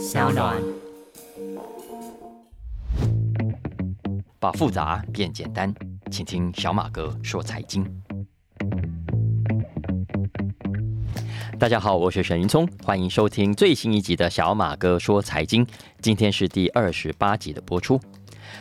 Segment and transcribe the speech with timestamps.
[0.00, 0.56] 小暖。
[4.38, 5.70] 把复杂变简单，
[6.10, 7.84] 请听小马哥说财经。
[11.58, 15.66] 大家好，我是沈云聪，欢迎收听最新一集的小马哥说财经。
[16.00, 18.00] 今天是第二十八集的播出。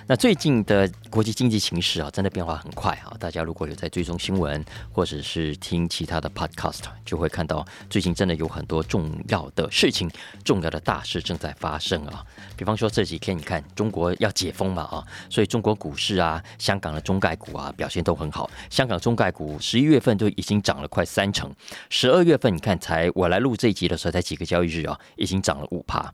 [0.07, 3.15] 那最近的国际经济形势啊，真的变化很快啊！
[3.19, 10.09] 大家如果有在追踪新闻，或者是听其他的 podcast，就会看到最近真的有很多重要的事情、
[10.43, 12.25] 重要的大事正在发生啊。
[12.57, 18.50] 比方说这几天，你看中国要解封嘛啊，所以中国股市啊、香港的中概股啊表现都很好。
[18.69, 21.53] 香港中概股十一月份就已经涨了快三成，
[21.89, 26.11] 十二月份你看才我来录这一集的时候才几个交易日啊，已经涨了五趴。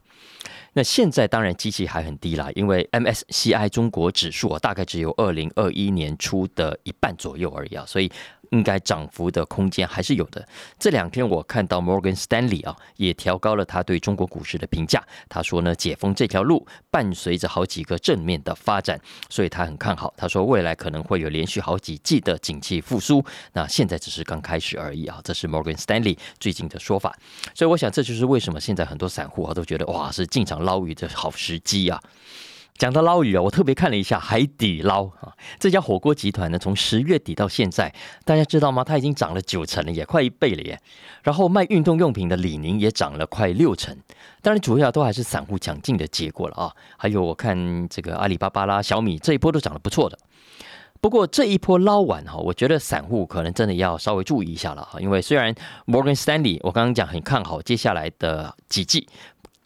[0.76, 8.12] 那现在当然机器还很低啦，因为 MSCI 中国指数啊，大概只有二零二一年初的一半左右而已啊，所以。
[8.50, 10.46] 应该涨幅的空间还是有的。
[10.78, 15.02] 这两天我看到 Morgan Stanley 啊，也调高了他对中国股市的评价。
[15.28, 20.12] 他说呢，解封这条路伴随着好几个正面的发展，所以他很看好。
[20.16, 23.24] 他说未来可能会有连续好几季的景气复苏。
[23.52, 27.16] 那现在只是刚开始而已啊，这是 Morgan Stanley 最近的说法。
[27.54, 32.02] 所以我想这就是为什么现在很多散户啊都觉得哇是进场捞鱼的好时机啊。
[32.76, 38.84] 讲到捞鱼啊，我特别看了一下海底捞啊，这家火锅集团呢，从十月底到现在，大家知道吗？
[38.84, 40.78] 它已经涨了九成了，也快一倍了耶。
[41.22, 43.96] 然后卖运动用品的李宁也涨了快六成，
[44.42, 46.72] 当然主要都还是散户抢进的结果了啊。
[46.96, 50.18] 还有我看这个阿里巴巴啦、小米这一波都涨得不错的。
[50.98, 55.54] 不过这一波捞完哈，我觉得散户可能真的要稍微注意一下了哈，因为虽然
[55.86, 59.06] Morgan Stanley 我刚刚讲很看好接下来的几季。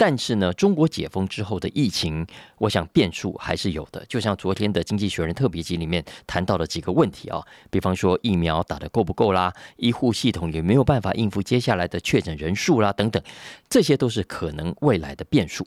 [0.00, 4.02] 但是呢，中国解封之后的疫情，我想变数还是有的。
[4.06, 13.22] 就像昨天的《经济学人》特别集里面谈到的几个问题啊，比方说疫苗打的够不够啦，医护系统有没有办法应付接下来的确诊人数啦，等等，
[13.68, 15.66] 这些都是可能未来的变数。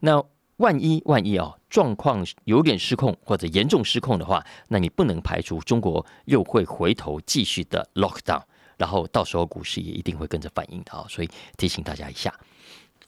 [0.00, 0.20] 那
[0.56, 8.42] 万一万一啊，状况有点失控或者严重失控的话，那你不能排除中国又会回头继续的 lock down，
[8.76, 11.06] 然后到时候股市也一定会跟着反应的啊。
[11.08, 12.34] 所以提醒大家一下。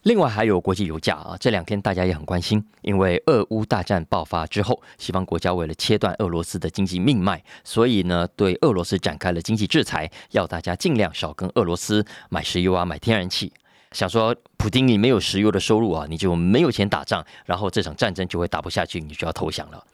[0.04, 13.52] 另外还有国际油价啊，这两天大家也很关心，因为俄乌大战爆发之后，西方国家为了切断俄罗斯的经济命脉，所以呢对俄罗斯展开了经济制裁，要大家尽量少跟俄罗斯买石油啊、买天然气，
[13.92, 19.84] 想说普京你没有石油的收入啊，你就没有钱打仗，然后这场战争就会打不下去，你就要投降了。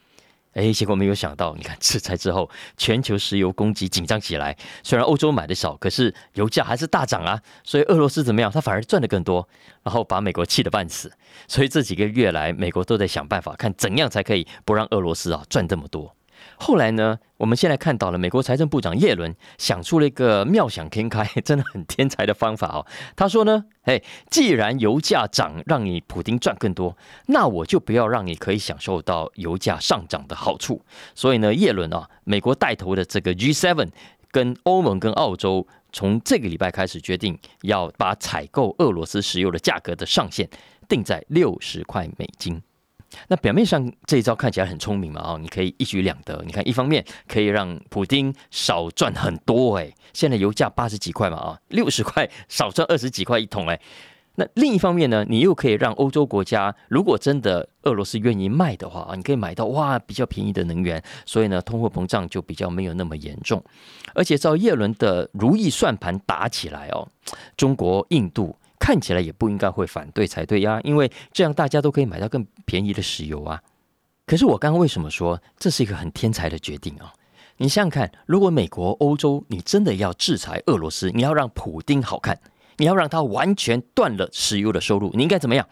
[0.56, 4.56] 哎，结果没有想到，你看制裁之后，全球石油供给紧张起来。
[4.82, 7.38] 虽然欧洲买的少，可是油价还是大涨啊。
[7.62, 8.50] 所以俄罗斯怎么样？
[8.50, 9.46] 他反而赚的更多，
[9.82, 11.12] 然后把美国气得半死。
[11.46, 16.15] 所以这几个月来，美国都在想办法，看怎样才可以不让俄罗斯啊赚这么多。
[16.56, 17.18] 后来呢？
[17.38, 22.86] 我们现在看到了，美国财政部长耶伦想出了一个妙想天开， 真的很天才的方法哦。
[23.14, 30.80] 他说呢：“哎，既然油价涨，让你普丁赚更多，那我就不要让你可以享受到油价上涨的好处。”
[31.14, 33.90] 所以呢，耶伦啊，美国带头的这个 G7
[34.30, 40.48] 跟欧盟跟澳洲，从这个礼拜开始决定要把采购俄罗斯石油的价格的上限
[40.88, 42.62] 定在六十块美金。
[43.28, 46.42] 那表面上这一招看起来很聪明嘛，哦，你可以一举两得。
[46.46, 53.80] 你看，一方面可以让普丁少赚很多，哎，现在油价八十几块嘛，啊，六十块少赚二十几块一桶，哎。
[54.38, 63.64] 那另一方面呢，你又可以让欧洲国家，如果真的俄罗斯愿意卖的话啊，你可以买到哇比较便宜的能源，所以呢，通货膨胀就比较没有那么严重。
[64.14, 67.08] 而且照叶伦的如意算盘打起来哦，
[67.56, 68.54] 中国、印度。
[68.86, 73.60] 看起来也不应该会反对才对呀，因为这样大家都可以买到更便宜的石油啊。
[74.26, 77.12] 可是我刚刚为什么说这是一个很天才的决定啊？
[77.56, 82.38] 你想想看，如果美国、欧洲你真的要制裁俄罗斯，你要让普丁好看，
[82.76, 85.68] 你要让他完全断了石油的收入，你应该怎么样？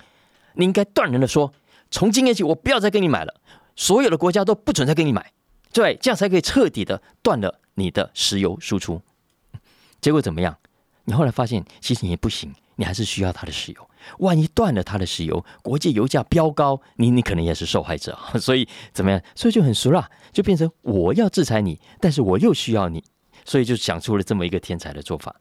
[0.55, 1.53] 你应该断然的说，
[1.93, 3.33] 从今天起我不要再跟你买了，
[3.77, 5.31] 所有的国家都不准再跟你买，
[5.73, 9.01] 对，这样才可以彻底的断了你的石油输出。
[10.01, 10.59] 结果怎么样？
[11.05, 12.53] 你后来发现其实你也不行。
[12.77, 18.19] 你还是需要它的石油，万一断了它的石油，国际油价飙高，你你可能也是受害者。
[18.41, 19.21] 所以怎么样？
[19.35, 23.03] 所以就很熟了，就变成我要制裁你，但是我又需要你，
[23.45, 25.35] 所以就想出了这么一个天才的做法。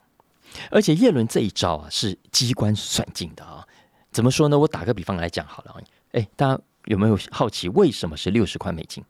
[0.70, 3.66] 而且叶伦这一招啊，是机关算尽的啊。
[4.12, 4.60] 怎么说呢？
[4.60, 5.76] 我打个比方来讲好了。
[6.12, 9.04] 哎，大家有没有好奇为什么是六十块美金？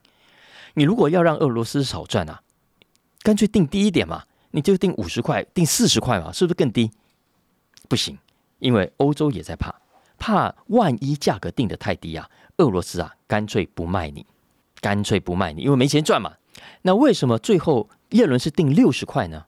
[0.75, 2.41] 你如果要让俄罗斯少赚啊，
[3.21, 6.89] 干脆定低一点嘛，你就定五十块，定四十块嘛，是不是更低？
[7.93, 8.17] 不行，
[8.57, 9.71] 因为欧洲也在怕，
[10.17, 14.25] 怕万一价格定的太低啊，俄罗斯啊干脆不卖你，
[14.81, 16.33] 干脆不卖你，因为没钱赚嘛。
[16.81, 19.45] 那为什么最后叶伦是定六十块呢？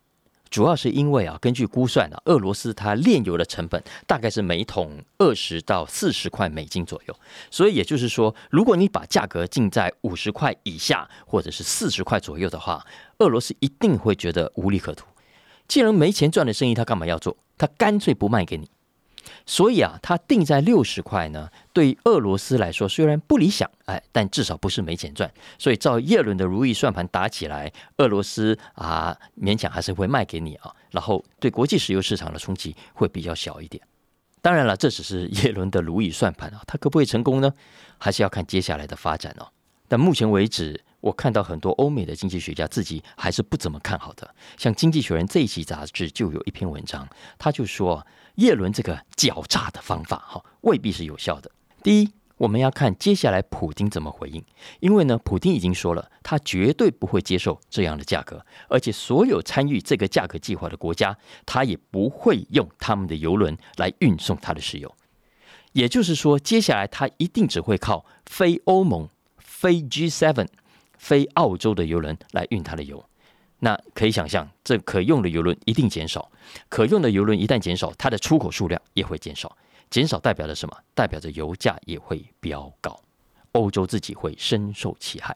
[0.52, 7.20] 主要是因为啊，根据估算啊，俄罗斯它炼油的成本大概是每桶二十到四十块美金左右，
[7.50, 12.86] 所以也就是说，如果你把价格定在五十块以下或者是四十块左右的话，
[13.18, 15.08] 俄罗斯一定会觉得无利可图。
[15.68, 17.36] 既然没钱赚的生意，他干嘛要做？
[17.58, 18.70] 他干脆不卖给你。
[19.48, 25.32] 所以啊，他定在六十块呢，对俄罗斯来说虽然不理想，哎，但至少不是没钱赚。
[25.58, 33.82] 所以照叶伦的如意算盘打起来，俄罗斯啊勉强还是会卖给你啊，然后对国际石油市场的冲击会比较小一点。
[34.42, 37.52] 当然了，这只是叶伦的如意算盘啊，它可不可以成功呢？
[37.98, 39.48] 还是要看接下来的发展哦。
[39.88, 44.34] 但目前为止，我看到很多欧美的经济学家自己还是不怎么看好的。
[44.58, 47.08] 像《经济学人》这一期杂志就有一篇文章，
[47.38, 48.06] 他就说。
[48.36, 51.50] 叶伦这个狡诈的方法，哈，未必是有效的。
[51.82, 54.44] 第一，我们要看接下来普京怎么回应，
[54.82, 64.94] 因为呢，普京已经说了，他绝对不会接受这样的价格，而且所有参与这个价格计划的国家，他也不会用他们的油轮来运送他的石油。
[65.72, 69.08] 也就是说，接下来他一定只会靠非欧盟、
[69.38, 70.46] 非 G7、
[70.98, 73.04] 非澳洲的油轮来运他的油。
[73.60, 76.30] 那可以想象，这可用的油轮一定减少。
[76.70, 79.56] 可用的油轮一旦减少，它的出口数量也会减少。
[79.90, 80.78] 减少代表着什么？
[80.94, 83.00] 代表着油价也会飙高，
[83.54, 85.36] 欧洲自己会深受其害。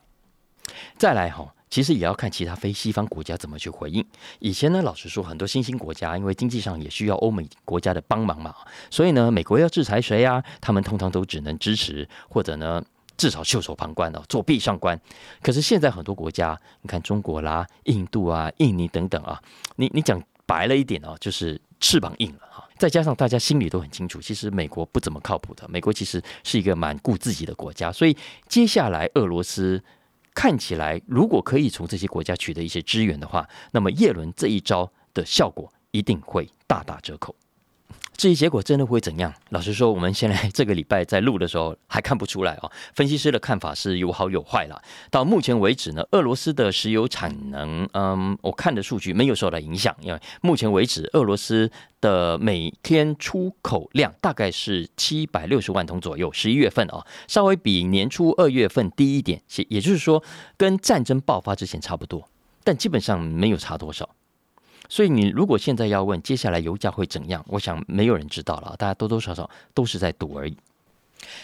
[0.98, 4.04] 再来哈，其实也要看其他非西方国家怎么去回应。
[4.38, 8.54] 以前呢，老实说，很多新兴国家因为经济上也需要欧美国家的帮忙嘛，
[8.90, 10.44] 所以呢，美国要制裁谁啊？
[10.60, 12.84] 他们通常都只能支持，或者呢？
[13.20, 14.98] 至少袖手旁观哦，做壁上观。
[15.42, 19.38] 可是现在很多国家，你看中国啦、印度啊、印尼等等啊，
[19.76, 22.66] 你你讲白了一点哦，就是翅膀硬了哈。
[22.78, 25.68] 再加上大家心里都很清楚，其实美国不怎么靠谱的。
[25.68, 28.16] 美国其实是一个蛮顾自己的国家，所以
[28.48, 29.84] 接下来俄罗斯
[30.32, 37.36] 看起来，如果可以从这些国家取得一些支援的话，那么叶伦这一招的效果一定会大打折扣。
[38.20, 39.32] 至于结果真的会怎样？
[39.48, 42.70] 老实说，我们现在这个礼拜在录的时候还看不出来哦。
[42.92, 44.78] 分析师的看法是有好有坏了。
[45.10, 51.70] 到目前为止呢，俄罗斯的石油产能，嗯，我看的数据没有受到影响，因为目前为止俄罗斯
[52.02, 56.30] 的每天出口量大概是七百六十万桶左右。
[56.30, 60.22] 十一月份啊，稍微比年初二月份低一点，也就是说
[60.58, 62.28] 跟战争爆发之前差不多，
[62.62, 64.10] 但基本上没有差多少。
[64.90, 70.54] 所以你如果现在要问接下来油价会怎样，我想没有人知道了，大家多多少少都是在赌而已。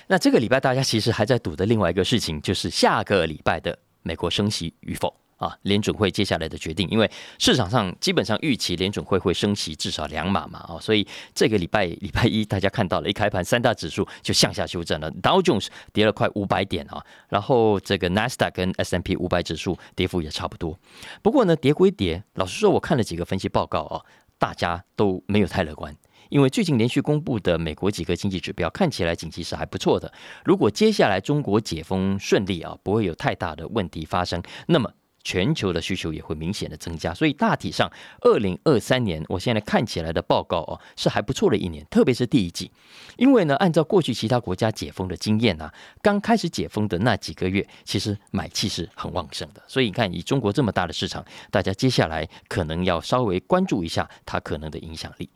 [0.07, 5.15] 那这个礼拜大家其实还在赌的另外一个事情，就是下个礼拜的美国升息与否。
[5.37, 20.79] 啊，联准会接下来的决定，因为市场上基本上预期联准会会升息至少两码嘛，啊，所以这个礼拜礼拜一大家看到了一开盘三大指数就向下修正了，Dow Jones 跌了快五百点啊，然后这个 Nasdaq 跟 S M P 五百指数跌幅也差不多。
[21.23, 24.01] 不过呢，跌归跌，老实说，我看了几个分析报告啊，
[24.39, 25.95] 大家都没有太乐观，
[26.31, 30.11] 因为最近连续公布的美国几个经济指标看起来景气是还不错的。
[30.47, 34.91] 如果接下来中国解封顺利啊，不会有太大的问题发生，那么。
[35.27, 37.91] 全球的需求也会明显的增加，所以大体上，
[38.21, 42.71] 二零二三年我现在看起来的报告哦，是还不错的一年，特别是第一季，
[43.17, 55.29] 因为呢，按照过去其他国家解封的经验啊，刚开始解封的那几个月，其实买气是很旺盛的，所以你看，以中国这么大的市场，大家接下来可能要稍微关注一下它可能的影响力。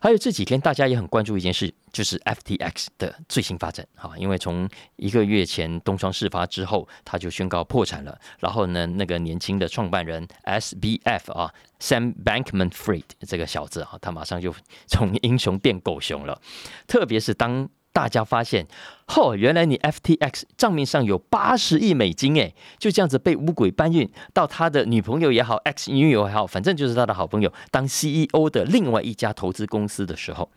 [0.00, 4.12] 还有这几天，大家也很关注一件事，就是 FTX 的最新发展哈。
[4.16, 8.18] 因为从一个月前东窗事发之后，他就宣告破产了。
[8.38, 14.54] 然后呢，那个年轻的创办人 SBF 啊，Sam Bankman-Fried 这个小子啊，他马上就
[14.86, 16.40] 从英雄变狗熊了。
[16.86, 18.66] 特别是当大家发现，
[19.08, 30.50] 哦，原来你 FTX 账面上有八十亿美金，哎，就这样子被五鬼搬运到他的女朋友也好，X 女友也好，反正就是他的好朋友当 CEO 的另外一家投资公司的时候，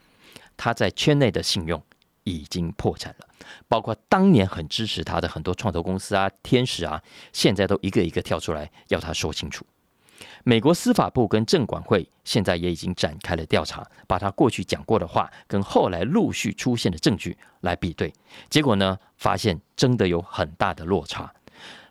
[0.56, 1.84] 他在圈内的信用
[2.24, 3.27] 已经破产了，
[3.68, 9.65] 包括当年很支持他的很多创投公司啊、天使啊，现在都一个一个跳出来要他说清楚。
[10.44, 18.13] 美国司法部跟证管会现在也已经展开了调查，把他过去讲过的话跟后来陆续出现的证据来比对，
[18.50, 21.32] 结果呢，发现真的有很大的落差。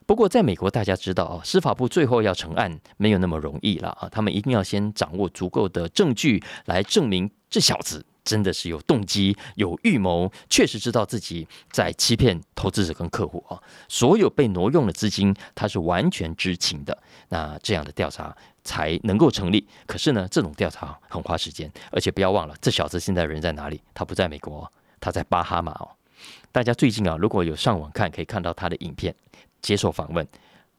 [0.06, 8.04] 不过在美国，大家知道啊，司法部最后要成案没有那么容易了啊，他们一定要先掌握足够的证据来证明这小子。
[8.24, 13.60] 真的是有动机、有预谋，确实知道自己在欺骗投资者跟客户啊！
[13.88, 16.96] 所有被挪用的资金，他是完全知情的。
[17.28, 19.68] 那这样的调查才能够成立。
[19.86, 23.80] 可是呢，这种调查很花时间，而且不要忘了，这小子现在人在哪里？
[23.92, 25.90] 他不在美国，他在巴哈马哦。
[26.50, 29.14] 大家最近啊，如果有上网看，可以看到他的影片
[29.60, 30.26] 接受访问，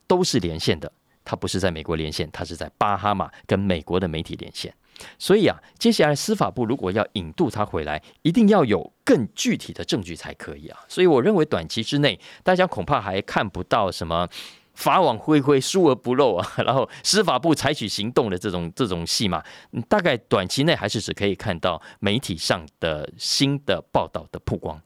[0.08, 0.92] 都是连线的，
[1.24, 4.74] 他不是在美国连线，他是在巴哈马跟美国的媒体连线。
[5.20, 10.80] 所以啊，接下来司法部如果要引渡他回来，一定要有更具体的证据才可以啊。
[10.88, 14.28] 所以我认为短期之内，大家恐怕还看不到什么
[14.74, 19.44] 法网恢恢，疏而不漏啊， 然后司法部采取行动的这种这种戏码，
[19.88, 24.82] 大概短期内还是只可以看到媒体上的新的报道的曝光。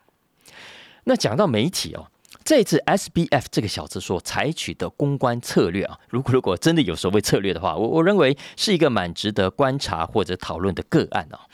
[1.03, 2.07] 那讲到媒体哦。
[2.50, 11.46] 这次 S B F 这个小子所采取的公关策略啊， 如果如果真的有所谓策略的话，我我认为是一个蛮值得观察或者讨论的个案啊。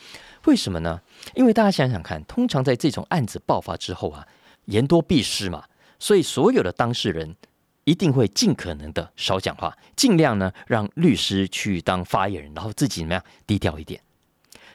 [0.46, 1.02] 为什么呢？
[1.34, 4.26] 因为大家想想看，通常在这种案子爆发之后啊，
[4.68, 5.66] 言多必失嘛，
[6.00, 7.36] 所以所有的当事人
[7.84, 14.00] 一定会尽可能的少讲话，尽量呢让律师去当发言人，然后自己怎么样低调一点。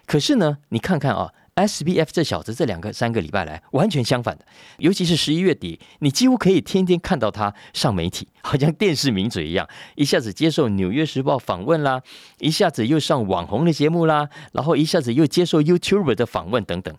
[0.04, 1.32] 可是呢，你看看啊。
[1.60, 4.46] S B F 这小子这两个三个礼拜来完全相反的，
[4.78, 12.02] 尤其是十一月底，你几乎可以天天看到他上媒体， 好像电视名嘴一样，一下子接受《纽约时报》访问啦，
[12.38, 16.96] 一下子又上网红的节目啦，然后一下子又接受 YouTube 的访问等等。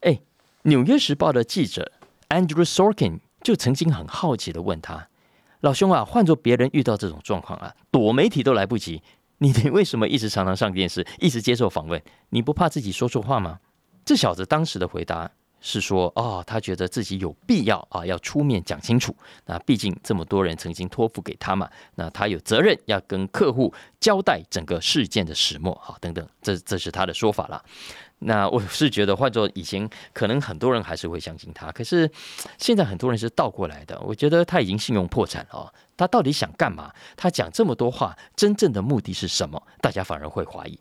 [0.00, 0.12] 哎，
[0.62, 1.92] 《纽约时报》的记者
[2.28, 5.08] Andrew Sorkin 就曾经很好奇的问他
[5.60, 9.02] ：“老兄啊，换做别人遇到这种状况啊，躲媒体都来不及。”
[9.42, 12.00] 你你为什么一直常常上电视，一直接受访问？
[12.28, 13.58] 你不怕自己说错话吗？
[14.04, 15.28] 这小子当时的回答
[15.60, 19.12] 是说：哦，他觉得自己有必要啊，要出面讲清楚。
[19.46, 27.64] 那毕竟这么多人曾经托付给他嘛，那他有责任要跟客户交代整个事件的始末，好等等，这这是他的说法了。
[28.24, 31.72] 那我是觉得，换做以前，可能很多人还是会相信他。
[31.72, 32.08] 可是
[32.56, 35.72] 现在很多人是倒过来的，我觉得他已经信用破产了。
[35.96, 36.92] 他到底想干嘛？
[37.16, 39.60] 他讲这么多话，真正的目的是什么？
[39.80, 40.78] 大家反而会怀疑。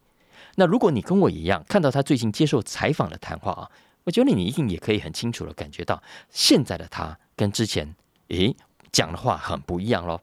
[0.56, 3.70] 那如果你跟我一样，看到他最近接受采访的谈话啊，
[4.04, 7.96] 我觉得你一定也可以很清楚的感觉到，现在的他跟之前，
[8.28, 8.56] 诶，
[8.92, 10.22] 讲的话很不一样喽。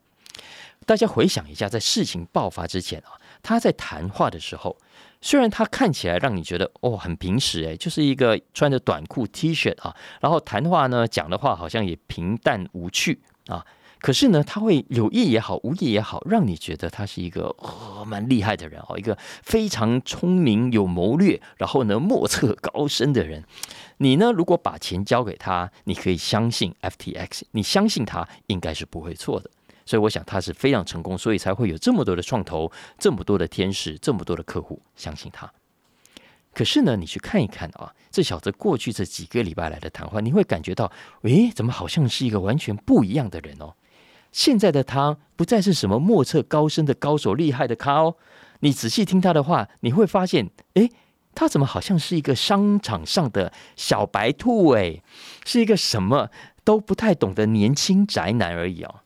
[0.86, 4.76] 大家回想一下，在事情爆发之前啊，他在谈话的时候。
[5.20, 13.66] 虽然他看起来让你觉得哦很平实诶，就是一个穿着短裤 T 恤啊，然后谈话呢讲的话好像也平淡无趣啊，
[14.00, 23.44] 可是呢他会有意也好无意也好，让你觉得他是一个哦蛮厉害的人哦，一个非常聪明有谋略，然后呢莫测高深的人。
[23.98, 29.50] 你呢如果把钱交给他，你可以相信 FTX，你相信他应该是不会错的。
[29.88, 35.50] 所以我想他是非常成功，所以才会有这么多的创投，这么多的天使，这么多的客户相信他。
[36.52, 40.92] 可是呢，你去看一看啊，这小子过去这几个礼拜来的谈话，你会感觉到，
[41.22, 43.76] 诶，怎么好像是一个完全不一样的人哦？
[44.30, 48.16] 现在的他不再是什么莫测高深的高手、厉害的咖哦。
[48.60, 50.90] 你仔细听他的话，你会发现，诶，
[51.34, 54.72] 他怎么好像是一个商场上的小白兔？
[54.72, 55.02] 诶，
[55.46, 56.28] 是一个什么
[56.62, 58.96] 都不太懂的年轻宅男而已哦。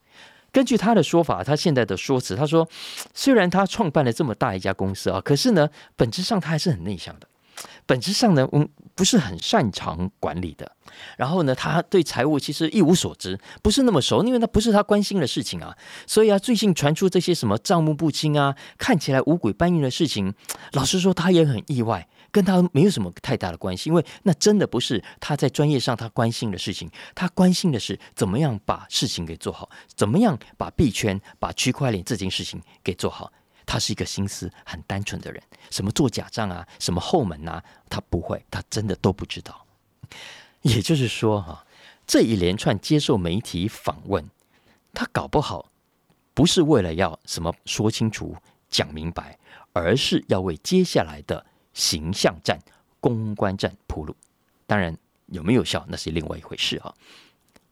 [0.53, 2.69] 根据他的说法，他现在的说辞，他说，
[3.15, 7.27] 虽然他创办了这么大一家公司啊，可是呢，本质上他还是很内向的，
[7.87, 10.71] 本质上呢，嗯，不是很擅长管理的。
[11.17, 15.75] 然后呢，他对财务其实一无所知，不是那么熟，因为那不是他关心的事情啊。
[16.07, 20.35] 所以啊，最近传出这些什么账目不清啊，看起来五鬼搬运的事情，
[20.73, 22.07] 老实说，他也很意外。
[22.33, 26.91] 跟他没有什么太大的关系，因为那真的不是他在专业上他关心的事情。
[27.15, 33.31] 他关心的是怎么样把事情给做好，怎么样把币圈、把区块链这件事情给做好。
[33.65, 39.65] 他是一个心思很单纯的人，什么做假账啊，什么后门啊，他不会，他真的都不知道。
[40.63, 41.65] 也就是说，哈，
[42.07, 44.29] 这一连串接受媒体访问，
[44.93, 45.71] 他搞不好
[46.35, 48.35] 不是为了要什么说清楚、
[48.69, 49.39] 讲明白，
[49.73, 51.47] 而是要为接下来的。
[51.73, 52.59] 形象战、
[53.01, 54.15] 公关战铺路，
[54.67, 56.93] 当然有没有效那是另外一回事啊。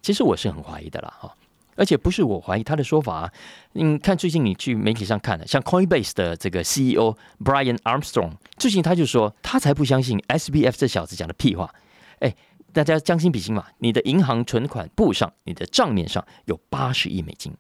[0.03, 1.37] 其实我是很怀疑的啦，哈，
[1.77, 3.31] 而且不是我怀疑他的说法。
[3.75, 11.73] 嗯，看最近你去媒体上看的，像 Coinbase 的这个 CEO Brian Armstrong，最近他就说他才不相信 SBF 这小子讲的屁话。
[12.21, 12.35] 哎，
[12.73, 17.53] 大家将心比心嘛，你的银行存款簿上，你的账面上有八十亿美金，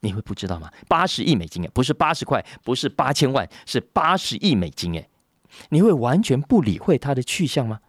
[0.00, 0.70] 你会不知道吗？
[0.88, 5.08] 八十亿美金哎，不是八十块，不是八千万，是八十亿美金哎。
[5.70, 7.80] 你会完全不理会他的去向吗？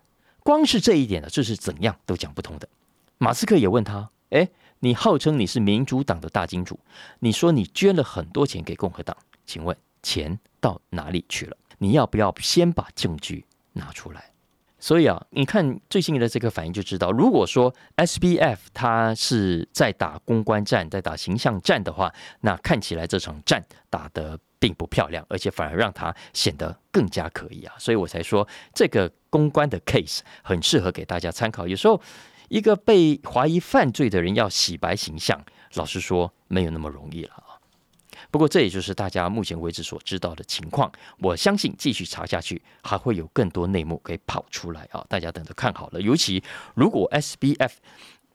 [0.43, 2.69] 光是这一点呢，这是怎样都讲不通的。
[3.17, 4.47] 马斯克也问他：“哎，
[4.79, 6.79] 你号称你是民主党的大金主，
[7.19, 9.17] 你说你捐了很多钱给共和党，
[9.47, 11.57] 请问钱到哪里去了？
[11.79, 13.43] 你要不要先把证据
[13.73, 14.31] 拿出来？”
[14.77, 24.39] 所以啊，你看最新的这个反应就知道，如果说 S B F 他是在打公关战，在打形象战的话，那看起来这场战打得。
[24.59, 27.75] 并不漂亮，而且反而让他显得更加可疑啊！
[27.77, 31.67] 所以我才说这个公关的 case 很适合给大家参考。
[31.67, 32.01] 有时候
[32.49, 35.43] 一个被怀疑犯罪的人要洗白形象，
[35.73, 37.59] 老实说没有那么容易了啊。
[38.31, 40.91] 不过这也就是大家目前为止所知道的情况。
[41.19, 45.05] 我相信继续查下去，还会有更多内幕可以跑出来啊！
[45.09, 46.01] 大家等着看好了。
[46.01, 46.43] 尤其
[46.73, 47.75] 如果 S B F。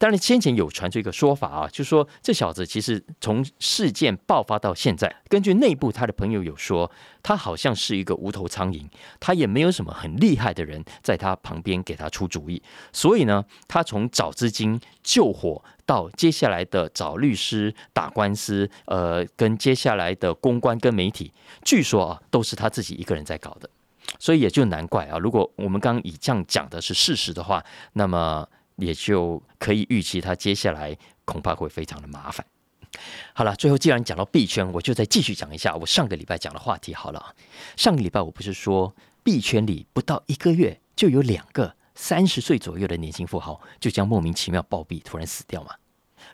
[0.01, 6.89] 当然，先前有传出一个说法啊，就说这小子其实从事件爆发到现在，根据内部他的朋友有说，
[7.21, 8.83] 他好像是一个无头苍蝇，
[9.19, 12.59] 他也没有什么很厉害的人在他旁边给他出主意。
[12.91, 21.31] 所以呢，他从找资金、救火到接下来的找律师、打官司，呃，跟接下来的公关跟媒体，
[21.63, 23.69] 据说啊，都是他自己一个人在搞的。
[24.17, 28.47] 所以也就难怪啊，如果我们刚刚以这样讲的是事实的话，那么。
[28.81, 32.45] 也就可以预期，他接下来恐怕会非常的麻烦。
[33.33, 36.93] 好了，最后既然讲到币圈，我就再继续讲一下我上个礼拜讲的话题。
[36.93, 37.33] 好了，
[37.77, 45.73] 上个礼拜我不是说币圈里不到一个月就有两个三十岁左右的年轻富豪就将莫名其妙暴毙，突然死掉嘛？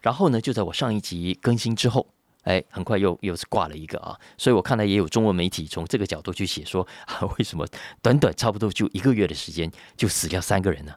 [0.01, 2.07] 然后呢，就在我上一集更新之后，
[2.43, 4.17] 哎，很快又又是挂了一个啊。
[4.35, 7.67] 所以我看来也有中文媒体从这个角度去写说 啊，为什么
[8.01, 10.93] 短短差不多就一个月的时间就死掉三个人呢？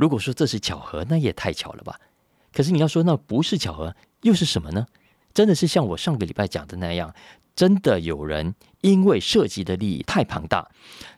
[0.00, 2.00] 如果说这是巧合，那也太巧了吧？
[2.54, 4.86] 可是你要说那不是巧合，又是什么呢？
[5.34, 7.14] 真的是像我上个礼拜讲的那样，
[7.54, 10.66] 真的有人因为涉及的利益太庞大，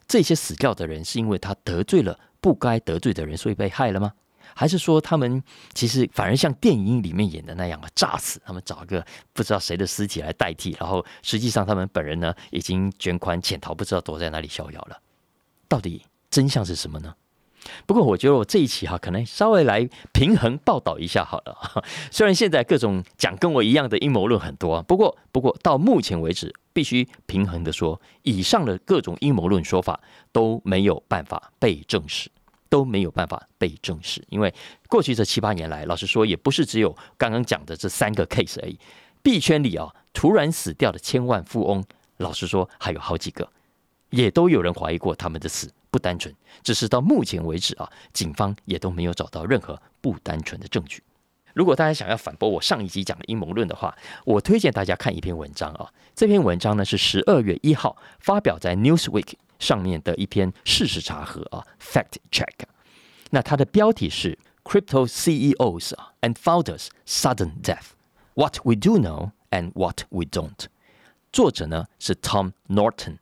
[0.08, 4.12] 这些死掉的人是因为他得罪了不该得罪的人，所以被害了吗？
[4.54, 15.00] 还是说他们其实反而像电影里面演的那样啊，炸死他们，找一个不知道谁的尸体来代替，然后实际上他们本人呢已经捐款潜逃，不知道躲在哪里逍遥了？
[15.68, 17.14] 到底真相是什么呢？
[17.87, 21.85] 不过我觉得我这一期哈，可能稍微来平衡报道一下好了。
[22.11, 30.00] 虽然现在各种讲跟我一样的阴谋论很多，不过不过到目前为止，必须平衡的说，以上的各种阴谋论说法
[30.33, 32.31] 都没有办法被证实，
[32.69, 34.25] 都没有办法被证实。
[34.28, 34.52] 因为
[34.88, 38.78] 过去这七八年来，老实说，也不是只有刚刚讲的这三个 case 而已。
[39.23, 41.85] 币圈里啊，突然死掉的千万富翁，
[42.16, 43.49] 老实说还有好几个，
[44.11, 45.71] 也都有人怀疑过他们的死。
[45.92, 51.02] 不单纯，只是到目前为止啊，警方也都没有找到任何不单纯的证据。
[51.52, 55.92] 如果大家想要反驳我上一集讲的阴谋论的话，我推荐大家看一篇文章啊。
[56.14, 62.64] 这篇文章呢是十二月一号发表在 Newsweek 上面的一篇事实查核啊，Fact Check。
[63.28, 67.90] 那它的标题是 Crypto CEOs and Founders Sudden Death:
[68.33, 70.68] What We Do Know and What We Don't。
[71.31, 73.18] 作者呢是 Tom Norton。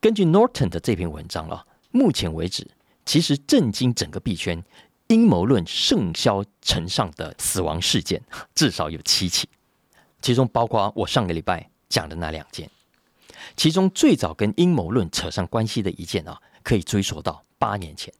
[0.00, 1.66] 根据 Norton 的这篇文章啊。
[1.92, 2.66] 目前为止，
[3.04, 4.62] 其实震惊整个币圈、
[5.08, 8.20] 阴谋论盛嚣尘上的死亡事件
[8.54, 9.48] 至少有七起，
[10.20, 12.68] 其中包括我上个礼拜讲的那两件。
[13.56, 18.12] 其中最早跟阴谋论扯上关系的一件啊，可以追溯到八年前，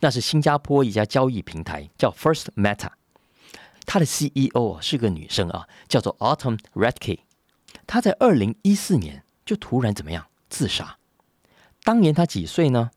[0.00, 2.90] 那是新加坡一家交易平台叫 First Meta，
[3.86, 7.20] 它的 CEO 啊是个女生啊，叫做 Autumn Redkey，
[7.86, 10.96] 她在二零一四年就突然怎么样自杀？
[11.84, 12.90] 当年她几岁呢？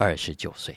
[0.00, 0.74] 二十九岁，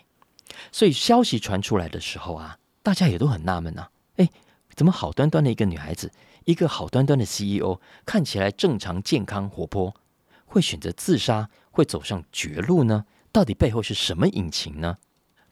[0.69, 3.87] 所以消息传出来的时候啊，大家也都很纳闷呐。
[4.17, 4.29] 哎，
[4.75, 6.11] 怎么好端端的一个女孩子，
[6.43, 9.95] 一个好端端的 CEO，看起来正常、健康、活泼，
[10.43, 13.05] 会选择自杀，会走上绝路呢？
[13.31, 14.97] 到底背后是什么隐情呢？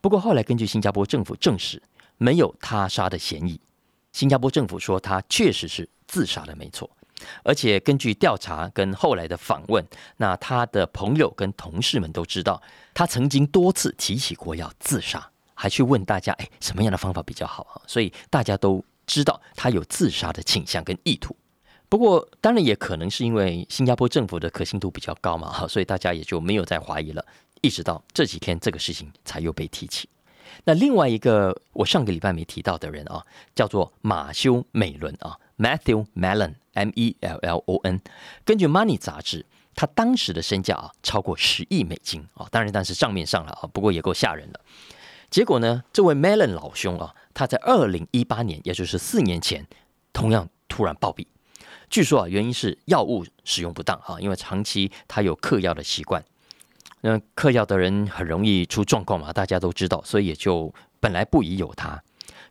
[0.02, 1.82] 不过后来根据新加坡政府证实，
[2.18, 3.58] 没有他杀的嫌疑。
[4.12, 6.90] 新加坡政府说，他确实是自杀的，没错。
[7.44, 9.86] 而且根据调查跟后来的访问，
[10.18, 12.62] 那他的朋友跟同事们都知道，
[12.94, 17.82] 他曾经多次提起过要自杀，还去问大家，哎，什么样的方法比较好啊？
[17.88, 21.36] 所以大家都知道他有自杀的倾向跟意图。
[21.90, 27.26] 不过，当然也可能是因为新加坡政府的可信度比较高嘛，哈，所以大家也就没有再怀疑了。
[27.60, 30.08] 一直到这几天，这个事情才又被提起。
[30.64, 33.22] 那另外一个我上个礼拜没提到的人啊，
[33.54, 36.56] 叫做马修美伦啊，Matthew Mellon。
[36.74, 38.00] M E L L O N，
[38.46, 39.46] 根据 Money 杂志，
[39.76, 44.62] 他当时的身价啊超过十亿美金啊，当然但是账面上了啊，不过也够吓人了。
[45.30, 49.68] 结果呢，这位 Melon 老兄啊，他在二零一八年，也就是四年前，
[50.14, 51.28] 同样突然暴毙。
[51.90, 56.24] 据说啊，原因是药物使用不当啊，因为长期他有嗑药的习惯。
[57.02, 62.02] 那嗑药的人很容易出状况嘛，大家都知道，所以也就本来不宜有他。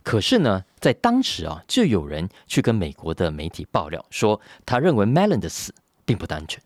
[0.03, 5.71] 可是呢，在当时啊，就有人去跟美国的媒体爆料说，他认为 Melon 的死
[6.05, 6.59] 并不单纯，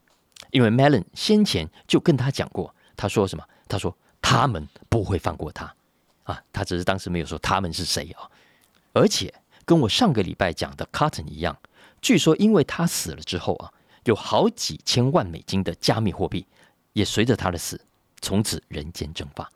[0.51, 3.43] 因为 Melon 先前就跟他讲过，他说什么？
[3.67, 5.75] 他说他们不会放过他
[6.23, 8.31] 啊，他只是当时没有说他们是谁啊。
[8.93, 9.33] 而且
[9.65, 11.57] 跟我上个礼拜讲的 Cotton 一样，
[12.01, 13.73] 据说因为他死了之后啊，
[14.05, 16.47] 有好几千万美金的加密货币
[16.93, 17.81] 也随着他的死
[18.21, 19.51] 从此人间蒸发。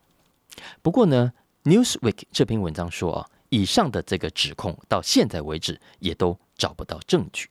[0.81, 1.31] 不过呢
[1.63, 3.29] ，Newsweek 这篇文章说啊。
[3.49, 7.49] 以上的这个指控到现在为止也都找不到证据。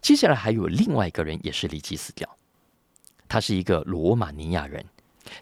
[0.00, 2.36] 接下来还有另外一个人也是离奇死掉，
[3.28, 4.84] 他是一个罗马尼亚人，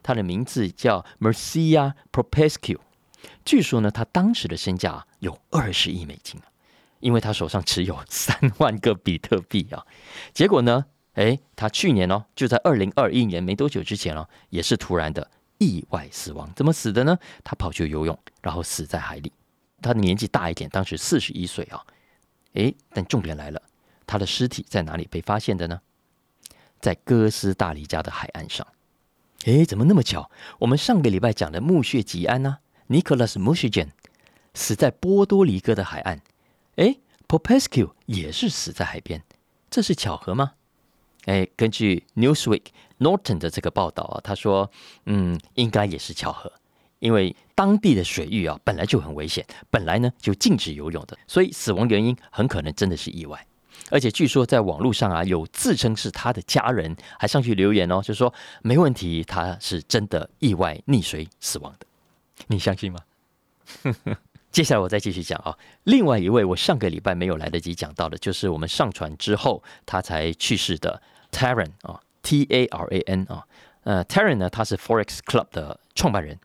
[0.02, 2.78] 他的名字叫 Mercia Propescu。
[3.44, 6.46] 据说呢，他当时的身价有二十亿美金啊，
[7.00, 9.84] 因为他手上持有三万个比特币啊。
[10.32, 16.50] 结果呢，哎，他去年哦，就在二零二一年没多久之前哦，也是突然的意外死亡。
[16.54, 17.18] 怎么死的呢？
[17.42, 19.32] 他跑去游泳，然后死在海里。
[19.84, 21.84] 他的年纪大一点，当时四十一岁啊。
[22.54, 23.60] 哎，但重点来了，
[24.06, 25.80] 他的尸体在哪里被发现的呢？
[26.80, 28.66] 在哥斯达黎加的海岸上。
[29.44, 30.30] 哎，怎么那么巧？
[30.60, 33.92] 我们上个礼拜讲的墓穴吉安呢？Nicholas m u s h i g a n
[34.54, 36.20] 死在波多黎各的海岸，
[36.76, 36.96] 哎
[37.28, 39.22] ，Popescu 也是死在海边，
[39.68, 40.52] 这是巧合吗？
[41.26, 42.66] 哎，根据 Newsweek
[43.00, 44.70] Norton 的这个报道啊，他说，
[45.06, 46.52] 嗯，应该也是巧合，
[47.00, 53.46] 因为当地的水域啊本来就很危险，本来呢就禁止游泳的，所以死亡原因很可能真的是意外。
[53.90, 61.86] 而且据说在网络上啊，有自称是他的家人还上去留言哦，就说没问题，他是真的意外溺水死亡的。
[62.46, 63.00] 你相信吗？
[64.50, 65.56] 接下来我再继续讲啊。
[65.82, 73.44] 另外一位我上个礼拜没有来得及讲到的，就是我们上船之后他才去世的 Taran 啊，T A R A N 啊。
[73.82, 76.38] 呃，Taran 呢，他是 Forex Club 的创办人。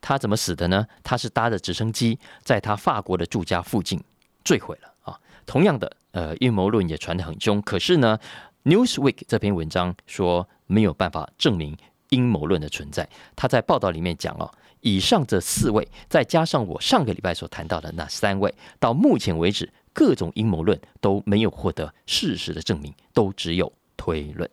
[0.00, 0.86] 他怎么死的呢？
[1.02, 4.02] 他是搭着直升机在他法国的住家附近
[4.44, 5.18] 坠毁了啊。
[5.46, 7.60] 同样的，呃，阴谋论也传得很凶。
[7.62, 8.18] 可是呢
[8.64, 11.76] ，Newsweek 这篇文章说没有办法证明
[12.10, 13.08] 阴谋论的存在。
[13.34, 14.50] 他在报道里面讲哦。
[14.84, 24.50] 以上这四位，再加上我上个礼拜所谈到的那三位，到目前为止，各种阴谋论都没有获得事实的证明，都只有推论。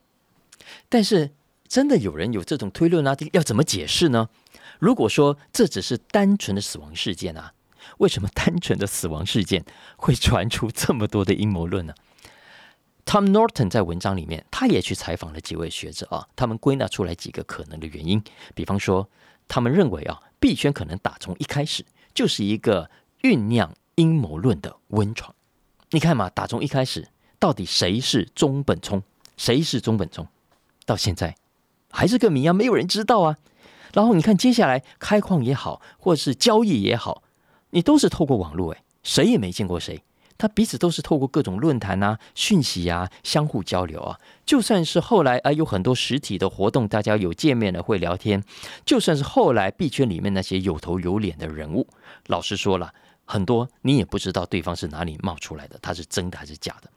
[0.88, 1.32] 但是，
[1.68, 3.18] 真的有人有这种推论啊？
[3.32, 4.30] 要怎么解释呢？
[4.80, 7.54] 如果说这只是单纯的死亡事件啊，
[8.00, 9.64] 为什么单纯的死亡事件
[9.98, 11.94] 会传出这么多的阴谋论呢
[13.06, 18.24] ？Tom Norton 在文章里面，他也去采访了几位学者啊，他们归纳出来几个可能的原因，
[18.56, 19.08] 比方说。
[19.52, 22.92] 他们认为啊，币圈可能打从一开始就是一个
[23.24, 25.34] 酝酿阴谋论的温床。
[25.90, 27.08] 你看嘛，打从一开始，
[27.40, 29.02] 到底谁是中本聪？
[29.38, 30.28] 谁是中本聪？
[30.86, 31.36] 到现在
[31.90, 33.38] 还是个谜啊，没有人知道啊。
[33.94, 37.24] 然后你看接下来开矿也好，或者是交易也好，
[37.72, 40.04] 你都是透过网络，诶，谁也没见过谁。
[40.38, 44.18] 他彼此都是透过各种论坛啊、讯息啊相互交流啊。
[44.46, 48.42] 就算是后来啊有很多实体的活动，大家有见面了会聊天。
[48.86, 51.86] 就算是后来币圈里面那些有头有脸的人物，
[52.28, 52.94] 老实说了，
[53.26, 56.90] 很多你也不知道对方是哪里冒出来的，他是真的还是假的。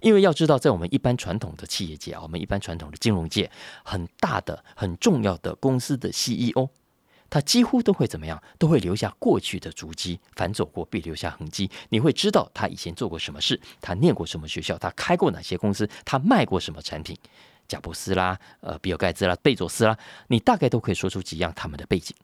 [0.00, 3.50] 因为要知道，在我们一般传统的企业界啊，我们一般传统的金融界，
[3.84, 6.68] 很大的、很重要的公司的 CEO。
[7.28, 8.40] 他几乎都会怎么样？
[8.56, 11.68] 都会留下过去的足迹，反走过必留下痕迹。
[11.88, 17.16] 你会知道他以前做过什么事，他念过什么学校，他开过哪些公司，他卖过什么产品。
[17.66, 19.98] 贾布斯啦，呃，比尔盖茨啦，贝佐斯啦，
[20.28, 22.14] 你大概都可以说出几样他们的背景。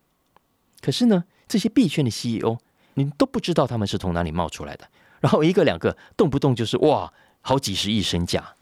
[0.81, 2.59] 可是呢，这些币圈的 CEO，
[2.95, 4.89] 你都不知道他们是从哪里冒出来的。
[5.19, 8.55] 然后一个两个，动不动就是哇，好几十亿身价。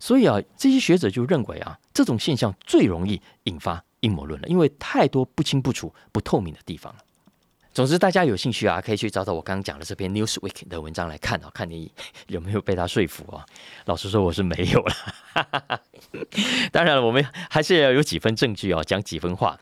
[0.00, 3.84] 所以啊，这些学者就认为啊，这种现象最容易引发。
[4.02, 6.98] 阴谋论了，因为太多不清不楚、不透明的地方了。
[7.72, 11.88] 总之，大家有兴趣啊，可以去找找我刚刚讲的这篇 Newsweek 的文章来看啊，看你
[12.26, 13.46] 有没有被他说服啊。
[13.84, 15.80] 老实说，我是没有了。
[16.72, 19.56] 当然了，我们还是要有几分证据啊，讲几分话。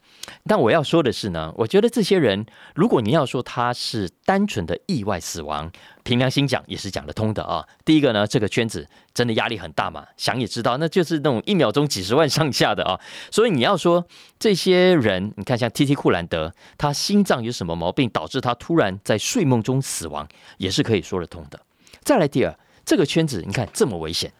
[0.47, 5.71] 但我要说的是呢，我觉得这些人，如果你要说他是单纯的意外死亡，
[6.03, 7.67] 凭良心讲也是讲得通的啊。
[7.85, 12.99] 第一个呢，这个圈子真的压力很大嘛，想也知道，那就是那种一秒钟几十万上下的啊。
[13.31, 14.07] 所以你要说
[14.39, 21.61] 这些人，你看像 T T 库兰德，他心脏有什么毛病导致他突然在睡梦中死亡，也是可以说得通的。
[22.03, 24.33] 再来第二，这个圈子你看这么危险。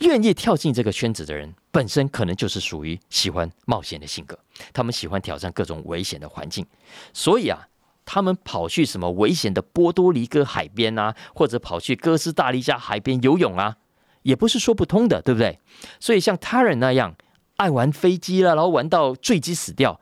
[0.00, 4.38] 愿意跳进这个圈子的人，本身可能就是属于喜欢冒险的性格。
[4.70, 6.66] 他们喜欢挑战各种危险的环境，
[7.14, 7.66] 所以啊，
[8.06, 13.76] 他们跑去什么危险的波多黎各海边啊，或者跑去哥斯达黎加海边游泳啊，
[14.22, 15.60] 也不是说不通的，对不对？
[16.00, 17.14] 所以像他人那样
[17.56, 20.00] 爱玩飞机了，然后玩到坠机死掉，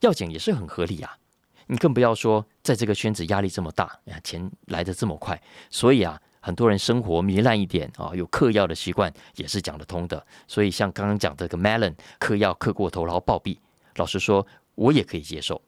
[0.00, 1.18] 要讲也是很合理啊。
[1.66, 6.18] 你更不要说在这个圈子压力这么大，钱来的这么快，所以啊。
[6.42, 10.26] 很多人生活糜烂一点啊，有嗑药的习惯也是讲得通的。
[10.48, 13.58] 所以像刚刚讲这个 Melon 嗑药嗑过头然后暴毙，
[13.96, 15.60] 老实说，我也可以接受。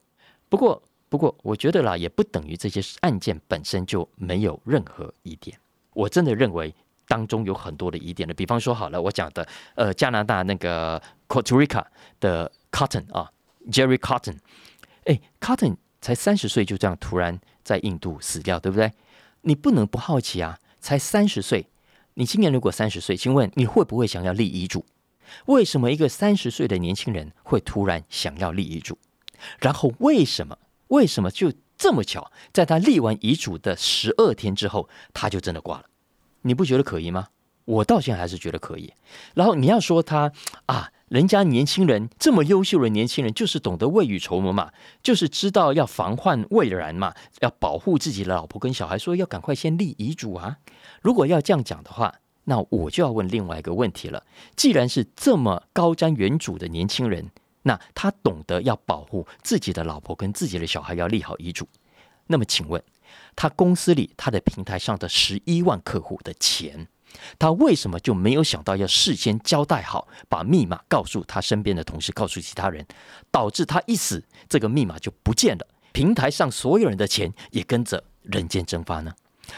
[0.49, 5.55] 不过，不过我觉得啦，也不等于这些案件本身就没有任何疑点。
[5.93, 6.75] 我真的认为
[7.07, 8.33] 当中有很多的疑点的。
[8.33, 10.99] 比方说，好了，我讲的呃，加拿大那个
[11.29, 11.85] Costa Rica
[12.19, 13.31] 的 Cotton 啊
[13.71, 14.39] ，Jerry Cotton，
[15.05, 18.91] 哎，Cotton 才三十岁就这样突然在印度死掉，对不对？
[19.43, 20.59] 你不能不好奇啊。
[20.81, 21.67] 才三十岁，
[22.15, 24.83] 你今年如果三十岁，请问你会不会想要立遗嘱？
[25.45, 28.97] 为什么一个三十岁的年轻人会突然想要立遗嘱？
[29.59, 30.57] 然后为什么？
[30.93, 35.87] 为什么就这么巧，在他立完遗嘱的十二天之后，他就真的挂了？
[36.43, 37.29] 你不觉得可疑吗？
[37.65, 38.93] 我到现在还是觉得可疑。
[39.35, 40.33] 然后你要说他
[40.67, 44.71] 啊，人家年轻人这么优秀的年轻人，就是懂得未雨绸缪嘛，
[45.03, 50.59] 就是知道要防患未然嘛，要保护自己的老婆跟小孩，说要赶快先立遗嘱啊。
[51.01, 54.27] 如果要这样讲的话，那我就要问另外一个问题了。
[54.57, 57.31] 既然是这么高瞻远瞩的年轻人，
[57.63, 61.67] 那他懂得要保护自己的老婆跟自己的小孩，要立好遗嘱。
[62.27, 62.83] 那么请问，
[63.37, 66.89] 他公司里他的平台上的十一万客户的钱？
[67.39, 72.87] 他为什么就没有想到要事先交代好，把密码告诉他身边的同事，告诉其他人，
[73.31, 79.15] 导致他一死，这个密码就不见了，平台上所有人的钱也跟着人间蒸发呢？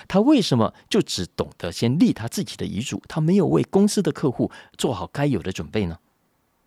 [0.08, 5.96] 他为什么就只懂得先立他自己的遗嘱，他没有为公司的客户做好该有的准备呢？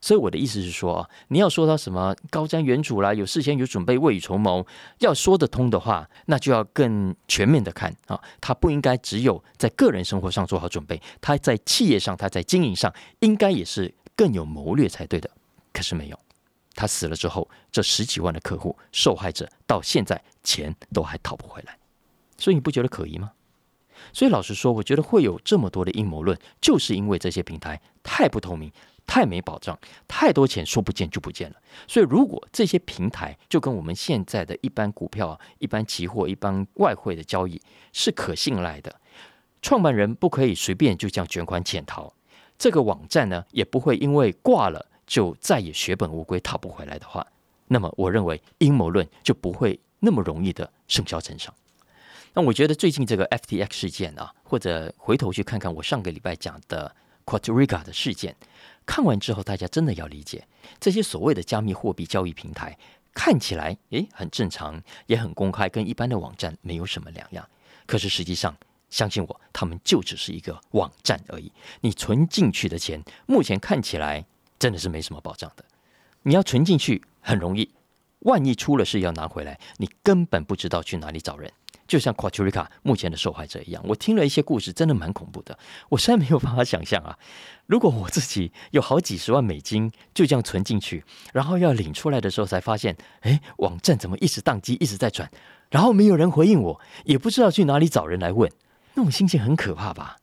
[0.08, 4.66] 所以我的意思是说，你要说到什么高瞻远瞩啦，有事先有准备，未雨绸缪，
[5.00, 8.18] 要说得通的话，那就要更全面的看啊。
[8.40, 15.30] 他不应该只有在个人生活上做好准备，他在企业上，他在经营上，应该也是更有谋略才对的。
[15.74, 16.18] 可是没有，
[16.74, 21.78] 他死了之后，这十几万的客户受害者到现在钱都还讨不回来，
[22.38, 23.34] 所以你不觉得可疑吗？
[24.14, 28.72] 所以老实说，我觉得会有这么多的阴谋论，就是因为这些平台太不透明。
[29.08, 31.56] 太没保障，太多钱说不见就不见了。
[31.88, 37.60] 所以，如果这些平台就跟我们现在的一般股票、一般期货、一般外汇的交易
[37.94, 38.94] 是可信赖的，
[39.62, 42.14] 创办人不可以随便就这样卷款潜逃，
[42.60, 47.26] 这个网站呢也不会因为挂了就再也血本无归、讨不回来的话，
[47.70, 51.52] 那么我认为阴谋论就不会那么容易的生效成上。
[52.34, 56.94] 那我觉得最近这个 FTX 事件啊，或者回头去看看我上个礼拜讲的
[57.26, 58.36] Quatriga 的事件。
[58.88, 60.48] 看完之后，大家真的要理解，
[60.80, 62.76] 这些所谓的加密货币交易平台
[63.14, 67.48] 看起来诶很正常，也很公开，跟一般的网站没有什么两样。
[67.86, 68.58] 可是实际上，
[68.90, 71.52] 相信我，他们就只是一个网站而已。
[71.82, 74.26] 你存进去的钱，目前看起来
[74.58, 75.66] 真的是没什么保障的。
[76.24, 77.70] 你要存进去很容易，
[78.20, 81.52] 万一出了事要拿回来，你根本不知道去哪里找人。
[81.88, 85.58] 就像 Quatrica 目前的受害者一样，我听了一些故事，真的蛮恐怖的。
[85.90, 87.18] 我实在没有办法想象啊，
[87.66, 95.32] 如果我自己有好几十万美金就这样存进去，然后要领出来的时候才发现，哎，网站怎么一直宕机，一直在转，
[95.70, 98.52] 然后没有人回应我，也不知道去哪里找人来问，
[98.96, 100.18] 那种心情很可怕吧？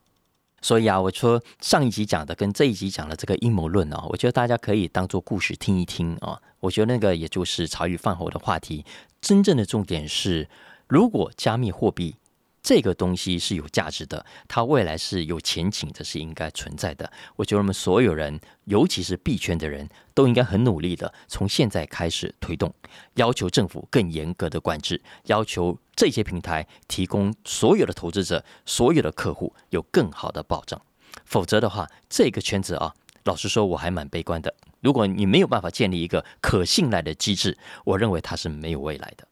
[0.61, 6.39] 所以啊，我说上一集讲的跟这一集讲的这个阴谋论啊，我觉得大家可以当做故事听一听啊。
[6.59, 8.83] 我觉得那个也就是茶余饭后的话题，
[9.19, 10.47] 真正的重点是。
[10.87, 12.15] 如果加密货币
[12.61, 17.11] 这个东西是有价值的，它未来是有前景的，是应该存在的。
[17.35, 22.73] 我觉得我们所有人，尤其是币圈的人都应该很努力的，从现在开始推动，
[23.15, 30.81] 要求政府更严格的管制，要求这些平台提供所有的投资者、所有的客户有更好的保障。
[31.23, 32.95] 否则的话，这个圈子啊，
[33.25, 34.51] 老实说，我还蛮悲观的。
[34.81, 39.27] 如果你没有办法建立一个可信赖的机制，我认为它是没有未来的。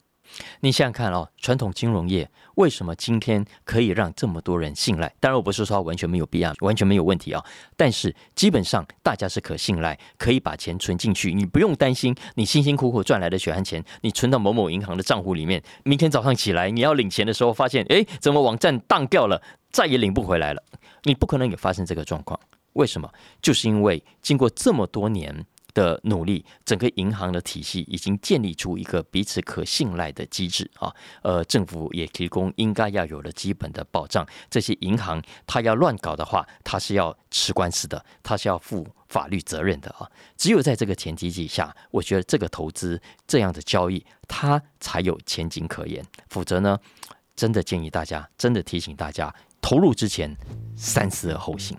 [0.62, 5.14] 你想想看哦，传统金融业为什么今天可以让这么多人信赖？
[5.20, 7.44] 当然，我不是说完全没有必要，完全没有问题啊。
[7.76, 19.42] 但是基本上大家是可信赖，可以把钱存进去，你不用担心你辛辛苦苦赚来的血汗钱，你存到某某银行的账户里面，明天早上起来你要领钱的时候，发现哎，怎么网站当掉了，
[19.72, 20.64] 再也领不回来了？
[21.04, 22.40] 你不可能有发生这个状况。
[22.74, 23.10] 为什么？
[23.42, 25.46] 就是因为经过这么多年。
[25.74, 30.94] 的努力，整个银行的体系已经建立出一个彼此可信赖的机制啊。
[31.22, 34.26] 呃，政府也提供应该要有的基本的保障。
[34.50, 40.10] 这些银行它要乱搞的话，它是要吃官司的，它是要负法律责任的啊。
[40.38, 46.06] 只有在这个前提之下，我觉得这个投资这样的交易，它才有前景可言。
[46.30, 46.78] 否则呢，
[47.36, 50.36] 真的建议大家，真的提醒大家，投入之前
[50.76, 51.78] 三思而后行。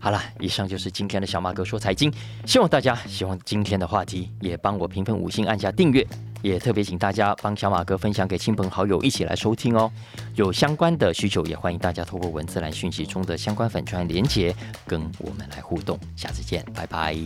[0.00, 2.12] 好了，以上就是今天的小马哥说财经，
[2.46, 6.06] 希望大家希望今天的话题，也帮我评分五星，按下订阅，
[6.42, 9.90] 也特别请大家帮小马哥分享给亲朋好友一起来收听哦。
[10.34, 14.54] 有相关的需求，也欢迎大家透过文字来讯息中的相关粉串连接
[14.86, 15.98] 跟我们来互动。
[16.16, 17.16] 下次见，拜拜。